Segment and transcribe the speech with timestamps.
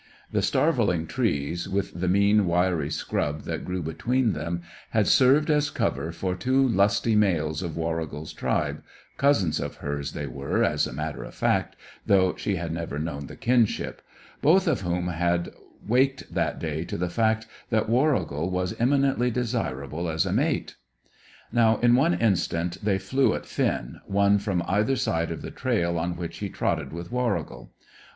[0.31, 5.69] The starveling trees, with the mean, wiry scrub that grew between them, had served as
[5.69, 8.81] cover for two lusty males of Warrigal's tribe
[9.17, 13.27] cousins of hers they were, as a matter of fact, though she had never known
[13.27, 14.01] the kinship
[14.41, 15.51] both of whom had
[15.87, 20.77] waked that day to the fact that Warrigal was eminently desirable as a mate.
[21.51, 25.51] Now, in one instant, they both flew at Finn, one from either side of the
[25.51, 27.71] trail on which he trotted with Warrigal.